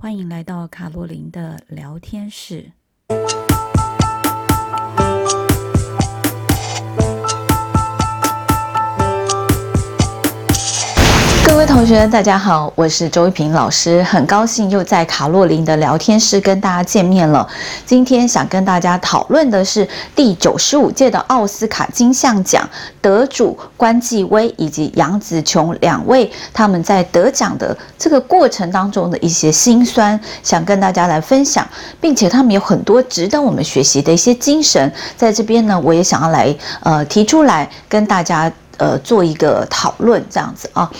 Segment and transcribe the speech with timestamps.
[0.00, 2.72] 欢迎来到卡洛琳的聊天室。
[11.70, 17.48] 同学，大家好，我是周一平老师，很高兴又在卡洛琳的聊天室跟大家见面了。
[17.86, 22.68] 今天想跟大家讨论的是第九十五届的奥斯卡金像奖
[23.00, 31.64] 得主关继威以及杨紫琼两位，他们在得奖的这个过程当中的一些辛酸，想跟大家来分享，
[32.00, 38.52] 并且他们有很多值得我们学习的一些精神，在这边呢，我也想要来呃提出来跟大家。
[38.80, 40.90] 呃，做一个讨论这样子啊，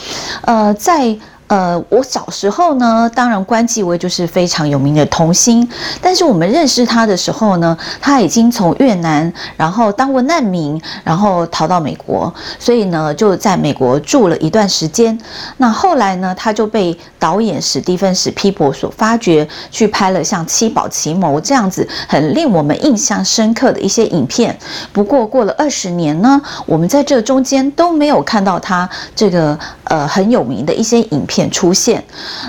[0.43, 1.19] 呃，在。
[1.51, 5.69] 呃，我小时候呢，当然关继威就是非常有名的童星，
[6.01, 15.19] 但是我们认识他的时候呢，他已经从越南，然后当过难民，然后逃到美国，所以呢就在美国住了一段时间。
[15.57, 24.57] 那后来呢，他就被导演史蒂芬史匹柏所发掘，去拍了像《七宝奇谋》这样子很令我们印象深刻的一些影片。
[24.93, 31.40] 不过过了二十年呢，我们在这中间都没有看到他这个呃很有名的一些影片。
[31.49, 32.05] 出现，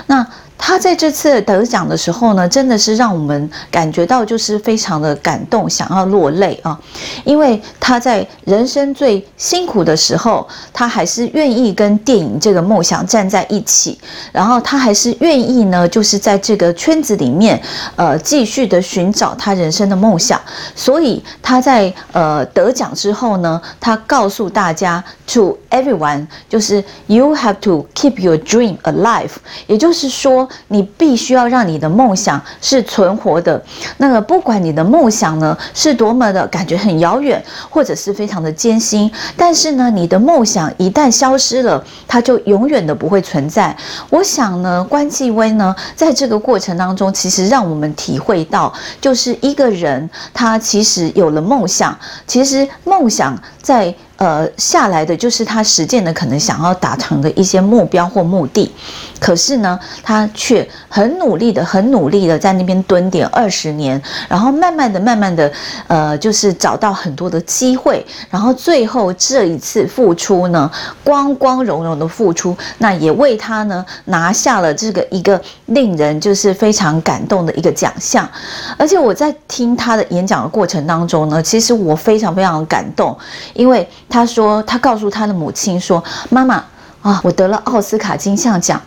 [0.08, 0.26] 那。
[0.64, 6.78] 他在这次得奖的时候呢，真的是让我们感觉到就是非常的感动，想要落泪啊！
[7.24, 13.98] 因为他在人生最辛苦的时候，他还是愿意跟电影这个梦想站在一起，
[14.30, 17.60] 然后他还是愿意呢，就是在这个圈子里面，
[17.96, 20.40] 呃，继续的寻找他人生的梦想。
[20.76, 29.32] 所以他在呃得奖之后呢，他告诉大家，to everyone，就是 you have to keep your dream alive，
[29.66, 30.48] 也就是说。
[30.68, 33.62] 你必须要让你的梦想是存活的。
[33.98, 43.76] 那个不管你的梦想呢是多么的感觉很遥远，或者是非常的艰辛，但是呢，你的梦想一旦消失了，它就永远的不会存在。
[44.10, 53.94] 我想呢，关继威呢，在这个过程当中，其实让我们体会到，就是一个人他其实有了梦想，其实梦想在。
[54.22, 58.70] 呃，下来的就是他实践的可能想要达成的一些目标或目的，
[59.18, 65.50] 可是呢，他却很努力的、很努力的在那边蹲点二十年，然后慢慢的、慢慢的，
[65.88, 70.70] 呃，就是找到很多的机会，然后最后这一次付出呢，
[71.02, 78.30] 光光荣荣的付出，那也为他呢拿下了这个一个令人就是非常感动的一个奖项，
[78.78, 83.18] 而且我在听他的演讲的过程当中呢，其实我非常非常感动，
[83.54, 83.84] 因为。
[84.12, 86.62] 他说：“他告诉他的母亲说，妈妈
[87.00, 88.78] 啊，我得了奥斯卡金像奖。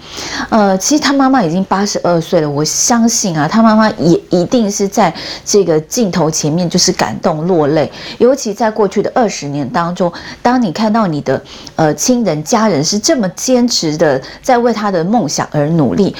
[0.49, 5.11] 呃，其实他妈妈已经八十二岁了，我相信啊，他妈妈也一定是在
[5.43, 7.91] 这个镜头前面就是感动落泪。
[8.19, 11.41] 尤其在过去的二十年当中，当你看到你的
[11.75, 16.15] 呃亲人家人是这么坚持的在为他的梦想而努力。”，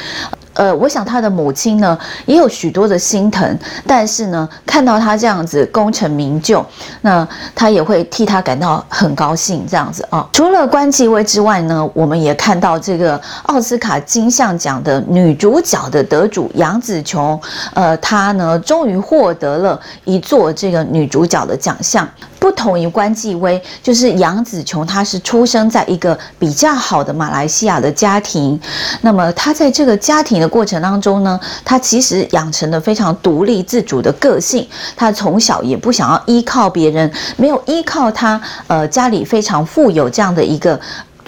[0.56, 6.66] 呃我想他的母亲呢也有许多的心疼，但是呢，看到他这样子功成名就，
[7.02, 10.28] 那他也会替他感到很高兴这样子啊。
[10.34, 17.40] 除了关继威之外呢，我们也看到这个奥斯卡金像奖的女主角的得主杨紫琼，
[17.74, 22.08] 呃，她呢终于获得了一座这个女主角的奖项。
[22.46, 28.60] 不同于关继威，就是杨紫琼，她是出生在一个比较好的马来西亚的家庭。
[29.02, 34.68] 那么她在这个家庭的过程当中呢，她其实养成了非常独立自主的个性。
[34.96, 40.80] 她从小也不想要依靠别人，没有依靠她，呃，家里非常富有这样的一个。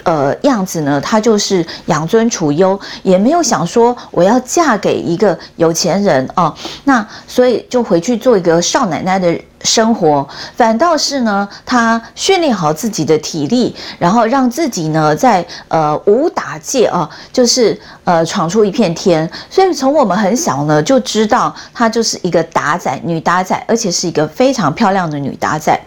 [0.04, 6.54] 呃，样子呢，她就是养尊处优，也没有想说我要嫁给一个有钱人啊。
[6.84, 19.30] 那所以就回去做一个少奶奶的生活，反倒是呢，她训练好自己的体力，然后让自己呢在呃武打界啊，就是呃闯出一片天。
[19.50, 25.78] 所以从我们很小呢就知道她就是一个打仔，女打仔，而且是一个非常漂亮的女打仔。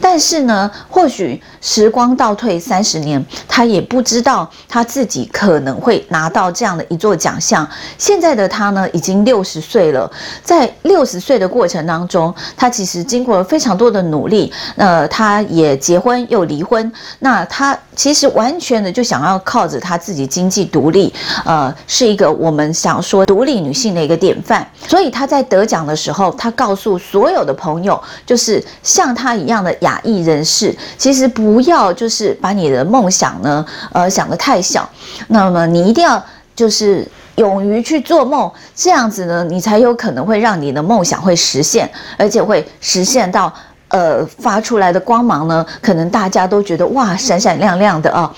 [0.00, 3.24] 但是呢，或许时光倒退三十年。
[3.48, 7.68] 他也不知道他自己可能会拿到这样的一座奖项。
[7.98, 10.08] 现在的他呢，已经六十岁了。
[10.44, 14.52] 在六十岁的过程当中，他其实经过了非常多的努力。
[14.76, 16.92] 呃，他也结婚又离婚。
[17.18, 21.12] 那他其实完全的就想要靠着他自己经济独立，
[21.44, 24.66] 呃，是一个我们想说独立女性的一个典范。
[24.86, 33.40] 所以他在得奖的时候，他告诉所有的朋友，就是像他一样的亚裔人士，其实不不要就是把你的梦想。
[33.40, 34.86] 呢，呃，想得太小，
[35.28, 36.22] 那么你一定要
[36.54, 37.06] 就是
[37.36, 43.50] 勇于去做梦，这样子呢，你才有可能会让你的梦想会实现，而且会实现到
[43.88, 48.30] 呃发出来的光芒呢，可能大家都觉得哇，闪闪亮亮的啊。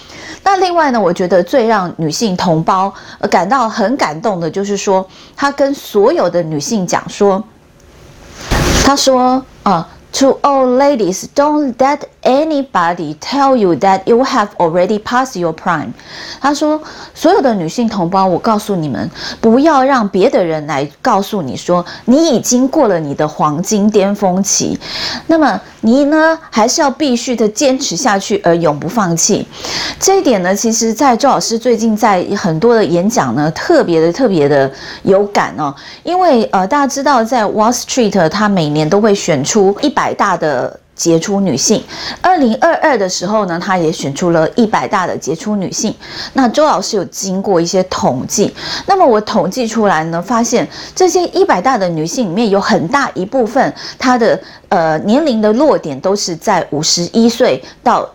[0.45, 2.93] 那另外呢，我觉得最让女性同胞
[3.29, 5.05] 感到很感动的，就是说，
[5.35, 7.43] 她跟所有的女性讲说，
[8.85, 9.89] 她说啊。
[10.11, 15.89] To all ladies, don't let anybody tell you that you have already passed your prime。
[16.41, 16.81] 他说，
[17.15, 19.11] 所有的女性同胞，我告诉你们，
[19.41, 24.79] 不要让别的人来告诉你说你已经过了你的黄金巅峰期。
[25.27, 29.47] 那么你呢，还是要必须的坚持下去，而永不放弃。
[29.99, 34.71] 这一点呢，其实，在周老师最近在很多的演讲呢，特别的特别的
[35.03, 35.75] 有感哦。
[36.03, 41.83] 因为呃，大家知道，在 Wall Street，他每年都会选出一百大的杰出女性，
[42.21, 45.95] 二零二二的时候呢，她也选出了一百大的杰出女性。
[46.35, 48.53] 那周老师有经过一些统计，
[48.87, 58.07] 那么我统计出来呢，发现这些一百大的女性里面有很大一部分，她的呃年龄的落点都是在五十一岁到。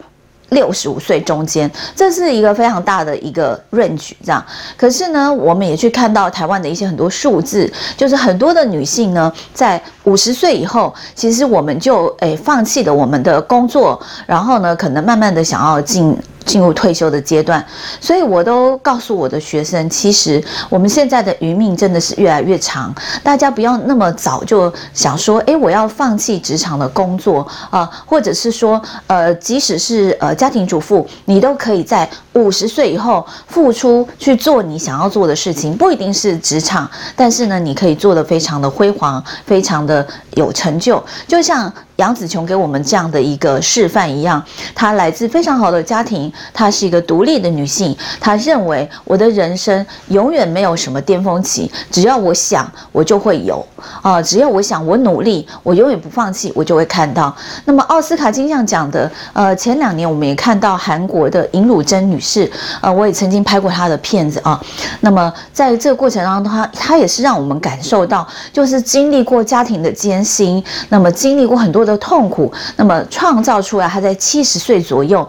[0.54, 4.44] 六十五岁中间，这是一个非常大的一个 range，这样。
[4.78, 16.18] 可是呢，我们也去看到台湾的一些很多数字，就是很多的女性呢，在五十岁以后，其实我们就诶放弃了我们的工作，然后呢，可能慢慢的想要进。
[16.46, 17.66] 进入退休的阶段，
[18.00, 22.94] 所以我都告诉我的学生，其实我们现在的余命真的是越来越长，
[23.24, 27.48] 大家不要那么早就想说，诶，我要放弃职场的工作。
[27.70, 40.06] 啊、或者是说，呃，即使是呃家庭主妇，你都可以在五十岁以后付出去做你想要做的事情，不一定是职场，但是呢，你可以做得非常的辉煌，非常的
[40.36, 41.72] 有成就，就像。
[41.98, 44.44] 杨紫琼给我们这样的一个示范一样，
[44.74, 47.96] 她来自非常好的家庭，她是一个独立的女性。
[48.20, 53.64] 她认为我的人生永远没有什么巅峰期，只要我想，我就会有
[54.02, 54.20] 啊！
[54.20, 57.36] 只要我想，我努力，我永远不放弃，我就会看到。
[57.66, 62.52] 那么奥斯卡金像奖的，呃，前两年我们也看到韩国的尹汝贞女士，
[62.82, 64.60] 呃，我也曾经拍过她的片子啊。
[65.02, 71.83] 那么在这个过程当中，她她也是让我们感受到，就是经历过家庭的艰辛，那么经历过很多。
[71.86, 75.28] 的痛苦，那么创造出来，他在七十岁左右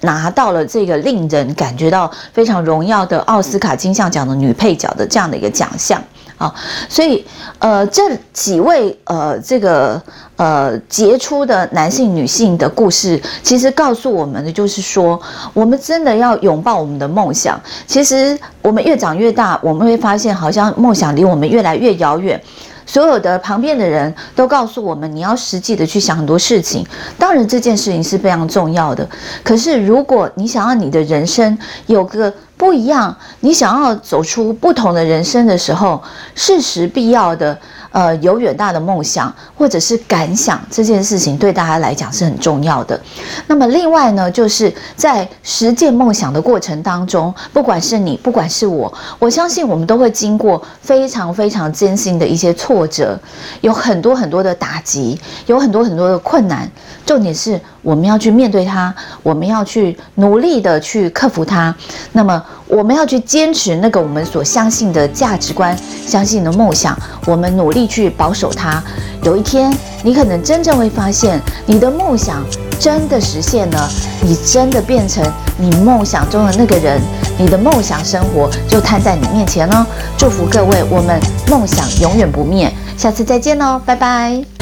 [0.00, 6.02] 拿到了这个令人感觉到非常荣耀的奥斯卡金像奖的女配角的这样的一个奖项
[6.38, 6.54] 啊，
[6.88, 7.24] 所以
[7.58, 10.00] 呃，这几位呃这个
[10.36, 15.18] 呃杰出的男性、女性的故事，其实告诉我们的就是说，
[15.54, 17.58] 我们真的要拥抱我们的梦想。
[17.86, 22.38] 其实我们越长越大，我们会发现，好像梦想离我们越来越遥远。
[22.86, 26.86] 所有的旁边的人都告诉我们，你要实际的去想很多事情。
[27.18, 29.06] 当然，这件事情是非常重要的。
[29.42, 36.02] 可是，如果你想要你的人生有个不一样，你想要走出不同的人生的时候，
[36.34, 37.56] 是时必要的。
[37.92, 43.00] 呃，有远大的梦想或者是感想，这件事情对大家来讲是很重要的。
[43.46, 53.18] 那么另外呢，就是在实践梦想的过程当中，不管是你，不管是我，我相信我们都会经过非常非常艰辛的一些挫折，
[53.62, 56.70] 有很多很多的打击，有很多很多的困难。
[57.06, 61.74] 重点是我们要去面对它，我们要去努力的去克服它。
[62.12, 65.76] 那么我们要去坚持那个我们所相信的价值观，
[66.06, 66.96] 相信的梦想，
[67.26, 68.82] 我们努力去保守它。
[69.22, 69.72] 有一天，
[70.02, 72.44] 你可能真正会发现，你的梦想
[72.78, 73.88] 真的实现了，
[74.22, 75.24] 你真的变成
[75.58, 77.00] 你梦想中的那个人，
[77.38, 79.86] 你的梦想生活就摊在你面前了。
[80.16, 82.72] 祝福各位，我们梦想永远不灭。
[82.96, 84.55] 下次再见喽，拜拜。